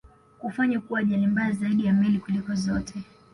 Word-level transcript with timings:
kufanya 0.39 0.79
kuwa 0.79 0.99
ajali 0.99 1.27
mbaya 1.27 1.51
zaidi 1.51 1.85
ya 1.85 1.93
meli 1.93 2.19
kuliko 2.19 2.55
zote 2.55 2.93